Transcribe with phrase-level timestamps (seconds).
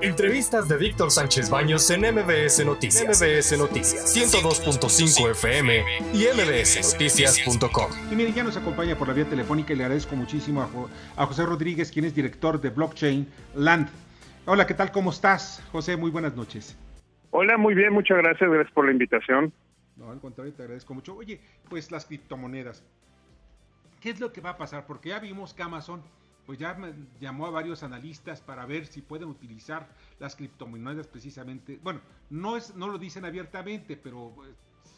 [0.00, 3.20] Entrevistas de Víctor Sánchez Baños en MBS Noticias.
[3.20, 5.82] MBS Noticias 102.5 FM
[6.14, 7.90] y mbsnoticias.com.
[8.12, 10.62] Y mire, ya nos acompaña por la vía telefónica y le agradezco muchísimo
[11.16, 13.88] a, José Rodríguez, quien es director de Blockchain Land.
[14.46, 14.92] Hola, ¿qué tal?
[14.92, 15.64] ¿Cómo estás?
[15.72, 16.78] José, muy buenas noches.
[17.30, 19.52] Hola, muy bien, muchas gracias, gracias por la invitación.
[19.96, 21.16] No, al contrario, te agradezco mucho.
[21.16, 22.84] Oye, pues las criptomonedas.
[24.00, 24.86] ¿Qué es lo que va a pasar?
[24.86, 26.02] Porque ya vimos que Amazon
[26.48, 26.74] pues ya
[27.20, 29.86] llamó a varios analistas para ver si pueden utilizar
[30.18, 31.78] las criptomonedas precisamente.
[31.82, 34.48] Bueno, no es no lo dicen abiertamente, pero pues,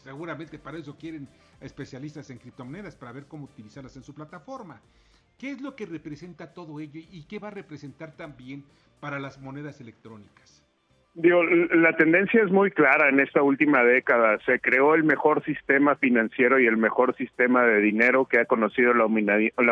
[0.01, 1.27] seguramente para eso quieren
[1.59, 4.79] especialistas en criptomonedas para ver cómo utilizarlas en su plataforma.
[5.37, 8.63] ¿Qué es lo que representa todo ello y qué va a representar también
[9.01, 10.65] para las monedas electrónicas?
[11.15, 14.39] Digo, la tendencia es muy clara en esta última década.
[14.45, 18.93] Se creó el mejor sistema financiero y el mejor sistema de dinero que ha conocido
[18.93, 19.03] la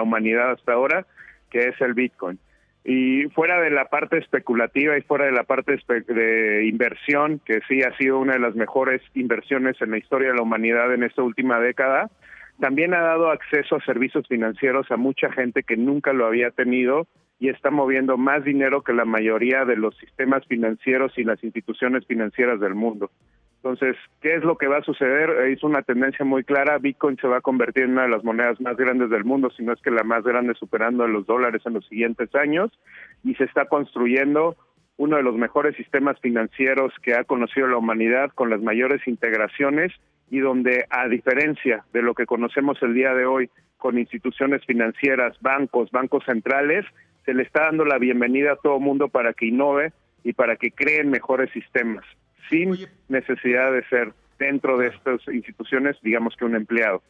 [0.01, 1.07] humanidad hasta ahora
[1.49, 2.39] que es el Bitcoin.
[2.83, 5.77] Y fuera de la parte especulativa y fuera de la parte
[6.07, 10.35] de inversión, que sí ha sido una de las mejores inversiones en la historia de
[10.35, 12.09] la humanidad en esta última década,
[12.59, 17.07] también ha dado acceso a servicios financieros a mucha gente que nunca lo había tenido
[17.39, 22.05] y está moviendo más dinero que la mayoría de los sistemas financieros y las instituciones
[22.05, 23.11] financieras del mundo.
[23.61, 25.29] Entonces, ¿qué es lo que va a suceder?
[25.49, 26.77] Es una tendencia muy clara.
[26.77, 29.63] Bitcoin se va a convertir en una de las monedas más grandes del mundo, si
[29.63, 32.71] no es que la más grande, superando a los dólares en los siguientes años.
[33.25, 34.55] Y se está construyendo
[34.95, 39.91] uno de los mejores sistemas financieros que ha conocido la humanidad, con las mayores integraciones
[40.29, 45.37] y donde, a diferencia de lo que conocemos el día de hoy con instituciones financieras,
[45.41, 46.85] bancos, bancos centrales,
[47.25, 49.91] se le está dando la bienvenida a todo mundo para que innove
[50.23, 52.05] y para que creen mejores sistemas
[52.49, 52.75] sin
[53.07, 57.01] necesidad de ser dentro de estas instituciones, digamos que un empleado.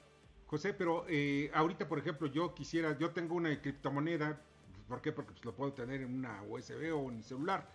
[0.48, 4.42] José, pero eh, ahorita, por ejemplo, yo quisiera, yo tengo una criptomoneda,
[4.88, 5.12] ¿por qué?
[5.12, 7.70] Porque pues, lo puedo tener en una USB o en el celular,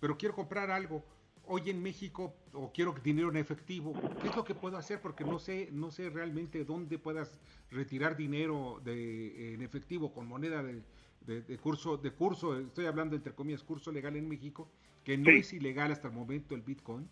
[0.00, 1.04] pero quiero comprar algo
[1.48, 5.00] hoy en México o quiero dinero en efectivo, ¿qué es lo que puedo hacer?
[5.00, 7.40] Porque no sé, no sé realmente dónde puedas
[7.70, 10.82] retirar dinero de, en efectivo con moneda de,
[11.26, 14.70] de, curso, de curso, estoy hablando entre comillas, curso legal en México,
[15.04, 17.08] que no es ilegal hasta el momento el Bitcoin.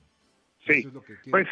[0.66, 0.88] Sí,
[1.30, 1.46] pues,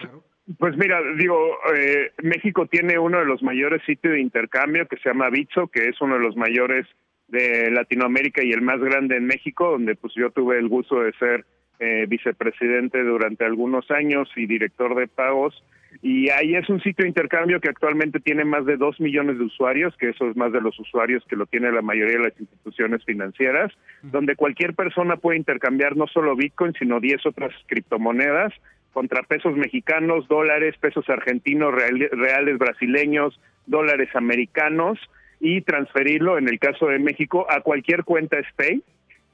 [0.59, 1.37] pues mira, digo,
[1.77, 5.89] eh, México tiene uno de los mayores sitios de intercambio que se llama Bitso, que
[5.89, 6.87] es uno de los mayores
[7.28, 11.12] de Latinoamérica y el más grande en México, donde pues yo tuve el gusto de
[11.15, 11.44] ser
[11.79, 15.62] eh, vicepresidente durante algunos años y director de pagos
[16.02, 19.44] y ahí es un sitio de intercambio que actualmente tiene más de dos millones de
[19.44, 22.40] usuarios, que eso es más de los usuarios que lo tiene la mayoría de las
[22.40, 28.52] instituciones financieras, donde cualquier persona puede intercambiar no solo Bitcoin, sino 10 otras criptomonedas
[28.92, 34.98] contra pesos mexicanos, dólares, pesos argentinos, reales brasileños, dólares americanos
[35.38, 38.82] y transferirlo, en el caso de México, a cualquier cuenta SPAY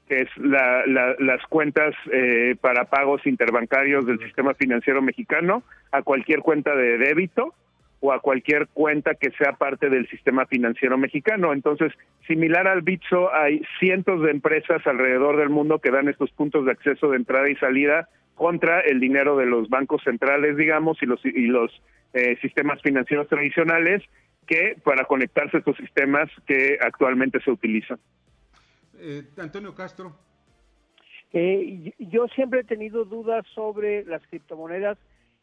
[0.09, 0.83] que es la,
[1.19, 5.61] las cuentas eh, para pagos interbancarios del sistema financiero mexicano,
[5.91, 7.53] a cualquier cuenta de débito
[7.99, 11.53] o a cualquier cuenta que sea parte del sistema financiero mexicano.
[11.53, 11.93] Entonces,
[12.27, 16.71] similar al Bitso, hay cientos de empresas alrededor del mundo que dan estos puntos de
[16.71, 21.23] acceso de entrada y salida contra el dinero de los bancos centrales, digamos, y los,
[21.23, 21.71] y los
[22.13, 24.01] eh, sistemas financieros tradicionales,
[24.47, 27.99] que para conectarse a estos sistemas que actualmente se utilizan.
[28.99, 30.15] Eh, Antonio Castro.
[31.31, 34.97] Eh, yo siempre he tenido dudas sobre las criptomonedas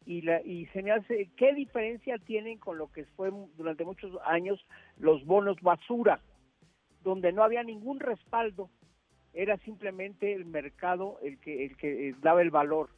[0.05, 4.17] y, la, y se me hace, ¿qué diferencia tienen con lo que fue durante muchos
[4.25, 4.63] años
[4.97, 6.19] los bonos basura,
[7.03, 8.69] donde no había ningún respaldo,
[9.33, 12.89] era simplemente el mercado el que, el que daba el valor?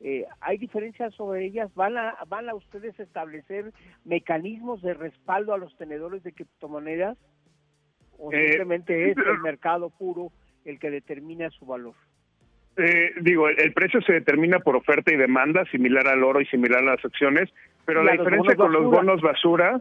[0.00, 1.72] Eh, ¿Hay diferencias sobre ellas?
[1.74, 3.72] ¿Van a, ¿Van a ustedes establecer
[4.04, 7.18] mecanismos de respaldo a los tenedores de criptomonedas?
[8.20, 10.30] O eh, simplemente es el mercado puro
[10.64, 11.94] el que determina su valor?
[12.76, 16.80] Eh, digo, el, precio se determina por oferta y demanda, similar al oro y similar
[16.80, 17.50] a las acciones,
[17.84, 19.80] pero la diferencia con los bonos basura,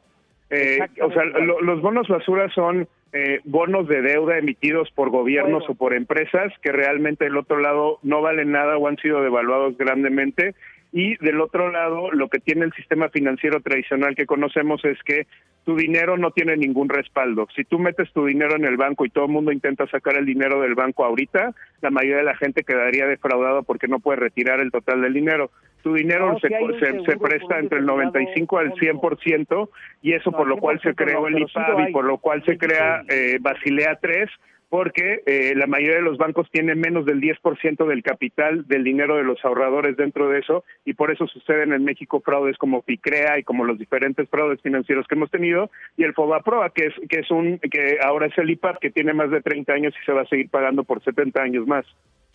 [0.49, 5.75] eh, o sea, los bonos basura son eh, bonos de deuda emitidos por gobiernos o
[5.75, 10.55] por empresas que realmente del otro lado no valen nada o han sido devaluados grandemente
[10.91, 15.27] y del otro lado, lo que tiene el sistema financiero tradicional que conocemos es que
[15.63, 17.47] tu dinero no tiene ningún respaldo.
[17.55, 20.25] Si tú metes tu dinero en el banco y todo el mundo intenta sacar el
[20.25, 24.61] dinero del banco ahorita, la mayoría de la gente quedaría defraudada porque no puede retirar
[24.61, 25.51] el total del dinero.
[25.83, 29.69] Tu dinero se, se, presta entre el 95 al 100%
[30.01, 33.03] y eso por lo cual se creó el IPAB y por lo cual se crea
[33.07, 34.29] eh, Basilea 3
[34.69, 39.17] porque eh, la mayoría de los bancos tienen menos del 10% del capital del dinero
[39.17, 43.39] de los ahorradores dentro de eso y por eso suceden en México fraudes como Picrea
[43.39, 47.21] y como los diferentes fraudes financieros que hemos tenido y el FOBAPROA que es que
[47.21, 50.13] es un que ahora es el IPAP que tiene más de 30 años y se
[50.13, 51.85] va a seguir pagando por 70 años más.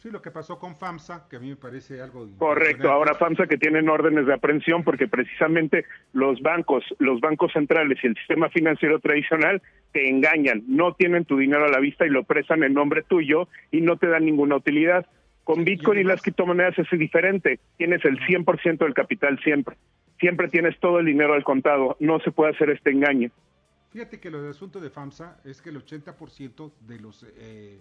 [0.04, 2.28] Sí, lo que pasó con FAMSA, que a mí me parece algo...
[2.36, 7.96] Correcto, ahora FAMSA que tienen órdenes de aprehensión porque precisamente los bancos, los bancos centrales
[8.02, 9.62] y el sistema financiero tradicional
[9.92, 13.48] te engañan, no tienen tu dinero a la vista y lo prestan en nombre tuyo
[13.70, 15.06] y no te dan ninguna utilidad.
[15.42, 19.74] Con Bitcoin y, las criptomonedas es diferente, tienes el 100% del capital siempre,
[20.20, 23.30] siempre tienes todo el dinero al contado, no se puede hacer este engaño.
[23.88, 27.26] Fíjate que lo del asunto de FAMSA es que el 80% de los...
[27.38, 27.80] Eh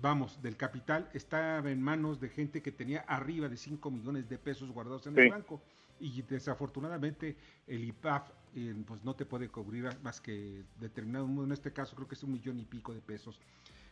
[0.00, 4.38] vamos, del capital estaba en manos de gente que tenía arriba de 5 millones de
[4.38, 5.62] pesos guardados en el banco
[6.00, 7.36] y desafortunadamente
[7.66, 12.08] el IPAF eh, pues no te puede cubrir más que determinado, en este caso creo
[12.08, 13.40] que es un millón y pico de pesos.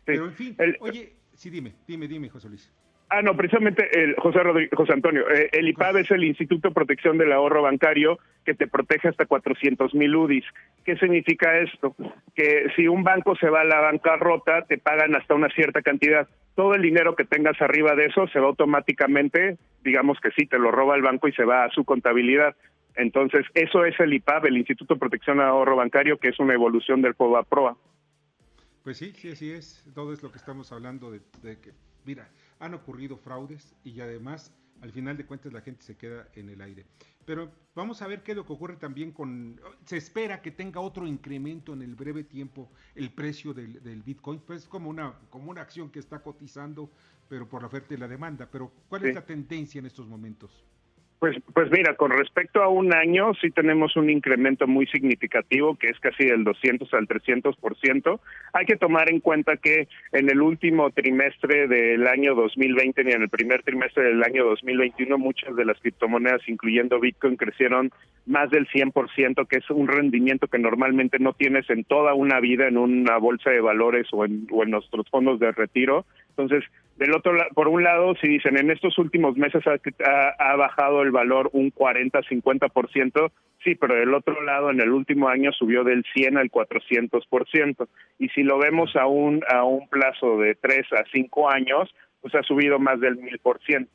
[0.04, 2.70] Pero en fin, oye, sí dime, dime, dime, José Luis.
[3.14, 4.40] Ah, no, precisamente el José,
[4.74, 8.66] José Antonio, eh, el IPAB es el Instituto de Protección del Ahorro Bancario que te
[8.66, 10.46] protege hasta 400 mil UDIs.
[10.82, 11.94] ¿Qué significa esto?
[12.34, 16.26] Que si un banco se va a la bancarrota, te pagan hasta una cierta cantidad.
[16.54, 20.58] Todo el dinero que tengas arriba de eso se va automáticamente, digamos que sí, te
[20.58, 22.56] lo roba el banco y se va a su contabilidad.
[22.96, 26.54] Entonces, eso es el IPAB, el Instituto de Protección del Ahorro Bancario, que es una
[26.54, 27.76] evolución del POBA-PROA.
[28.82, 29.84] Pues sí, sí, así es.
[29.94, 31.20] Todo es lo que estamos hablando de
[31.60, 31.72] que,
[32.06, 32.26] mira,
[32.62, 36.60] han ocurrido fraudes y además al final de cuentas la gente se queda en el
[36.60, 36.86] aire.
[37.24, 39.60] Pero vamos a ver qué es lo que ocurre también con...
[39.84, 44.66] Se espera que tenga otro incremento en el breve tiempo el precio del, Bitcoin, pues
[44.66, 46.90] como una, como una acción que está cotizando,
[47.28, 48.48] pero por la oferta y la demanda.
[48.50, 50.64] Pero ¿cuál es la tendencia en estos momentos?
[51.22, 55.86] Pues, pues mira, con respecto a un año sí tenemos un incremento muy significativo que
[55.86, 58.20] es casi del 200 al 300%.
[58.52, 63.22] Hay que tomar en cuenta que en el último trimestre del año 2020 ni en
[63.22, 67.92] el primer trimestre del año 2021 muchas de las criptomonedas, incluyendo Bitcoin, crecieron
[68.26, 72.66] más del 100%, que es un rendimiento que normalmente no tienes en toda una vida
[72.66, 76.04] en una bolsa de valores o en, o en nuestros fondos de retiro.
[76.30, 76.64] Entonces,
[76.96, 81.50] del otro por un lado, si dicen en estos últimos meses ha, bajado el valor
[81.52, 83.32] un 40-50%,
[83.64, 87.88] sí, pero del otro lado, en el último año subió del 100 al 400%.
[88.18, 92.34] Y si lo vemos a un, a un plazo de 3 a 5 años, pues
[92.34, 93.88] ha subido más del 1000%.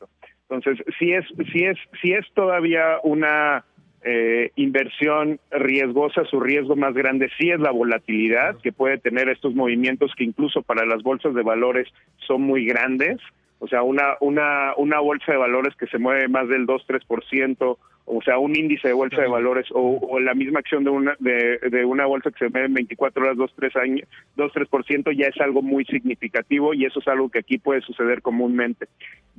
[0.50, 3.66] Entonces, si es, si es, si es todavía una
[4.04, 9.56] eh, inversión riesgosa, su riesgo más grande sí es la volatilidad que puede tener estos
[9.56, 11.88] movimientos que incluso para las bolsas de valores
[12.28, 13.18] son muy grandes.
[13.60, 17.78] O sea, una, una, una bolsa de valores que se mueve más del 2-3%,
[18.10, 21.60] o sea, un índice de bolsa de valores o, la misma acción de una, de,
[21.70, 25.62] de, una bolsa que se mueve en 24 horas, 2-3 años, 2-3% ya es algo
[25.62, 28.88] muy significativo y eso es algo que aquí puede suceder comúnmente.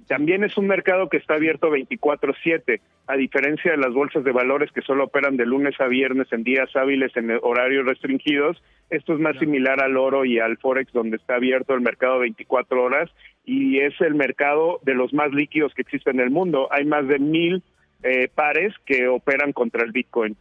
[0.07, 4.71] También es un mercado que está abierto 24/7, a diferencia de las bolsas de valores
[4.71, 8.63] que solo operan de lunes a viernes en días hábiles en horarios restringidos.
[8.91, 12.83] Esto es más similar al oro y al forex donde está abierto el mercado 24
[12.83, 13.11] horas
[13.47, 16.69] y es el mercado de los más líquidos que existe en el mundo.
[16.71, 17.63] Hay más de mil
[18.03, 20.37] eh, pares que operan contra el Bitcoin.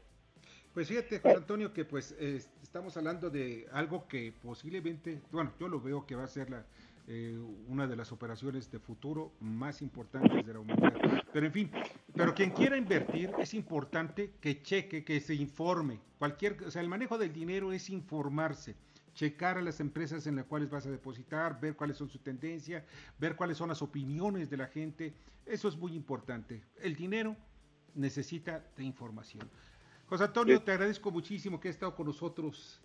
[0.73, 2.15] Pues fíjate, Antonio, que pues
[2.61, 6.63] estamos hablando de algo que posiblemente, bueno, yo lo veo que va a ser la,
[7.09, 7.39] eh,
[7.69, 11.23] una de las operaciones de futuro más importantes de la humanidad.
[11.31, 11.71] Pero en fin,
[12.13, 16.01] pero quien quiera invertir es importante que cheque, que se informe.
[16.19, 18.75] Cualquier, o sea, el manejo del dinero es informarse
[19.13, 22.85] checar a las empresas en las cuales vas a depositar, ver cuáles son su tendencia,
[23.17, 25.13] ver cuáles son las opiniones de la gente.
[25.45, 26.61] Eso es muy importante.
[26.81, 27.35] El dinero
[27.97, 29.49] necesita de información.
[30.05, 32.81] José Antonio, te agradezco muchísimo que has estado con nosotros.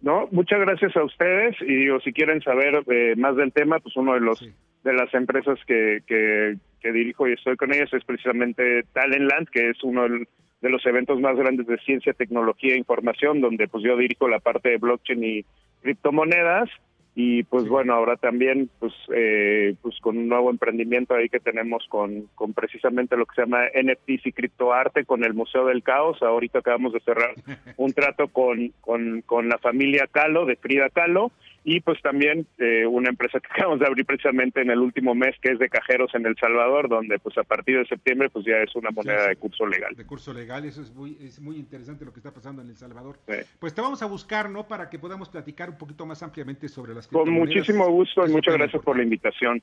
[0.00, 3.96] No, muchas gracias a ustedes y digo, si quieren saber eh, más del tema, pues
[3.96, 6.58] uno de los de las empresas que, que,
[6.92, 11.34] dirijo y estoy con ellas es precisamente Talentland, que es uno de los eventos más
[11.36, 15.44] grandes de ciencia, tecnología e información, donde pues yo dirijo la parte de blockchain y
[15.82, 16.70] criptomonedas
[17.18, 21.82] y pues bueno ahora también pues eh, pues con un nuevo emprendimiento ahí que tenemos
[21.88, 26.22] con, con precisamente lo que se llama NFTs y criptoarte con el Museo del Caos.
[26.22, 27.30] Ahorita acabamos de cerrar
[27.78, 31.32] un trato con con, con la familia Calo de Frida Calo
[31.68, 35.34] y pues también eh, una empresa que acabamos de abrir precisamente en el último mes
[35.42, 38.58] que es de cajeros en El Salvador donde pues a partir de septiembre pues ya
[38.58, 39.94] es una moneda de curso legal.
[39.96, 42.76] De curso legal eso es muy es muy interesante lo que está pasando en El
[42.76, 43.18] Salvador.
[43.58, 46.94] Pues te vamos a buscar no para que podamos platicar un poquito más ampliamente sobre
[46.94, 49.60] las con muchísimo gusto y muchas gracias por la invitación.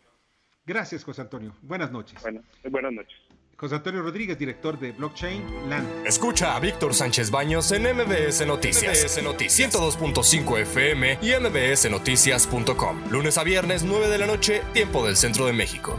[0.65, 1.53] Gracias José Antonio.
[1.61, 2.21] Buenas noches.
[2.21, 6.05] Bueno, buenas noches José Antonio Rodríguez, director de Blockchain Land.
[6.05, 9.01] Escucha a Víctor Sánchez Baños en MBS Noticias.
[9.01, 13.09] MBS Noticias 102.5 FM y MBSNoticias.com.
[13.09, 15.97] Lunes a viernes, 9 de la noche, tiempo del centro de México.